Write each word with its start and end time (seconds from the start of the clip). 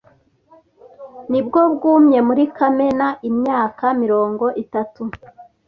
Nibwo 1.31 1.59
bwumye 1.73 2.19
muri 2.27 2.43
Kamena 2.57 3.07
imyaka 3.29 3.85
mirongo 4.01 4.45
itatu. 4.63 5.01